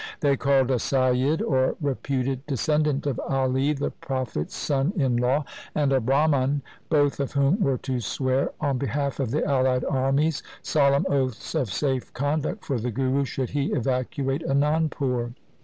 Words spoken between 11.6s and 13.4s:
safe conduct for the Guru